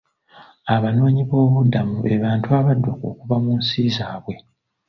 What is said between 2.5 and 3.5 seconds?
abadduka okuva